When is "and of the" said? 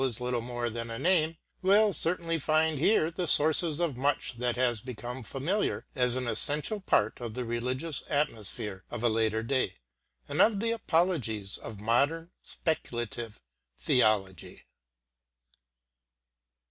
10.27-10.71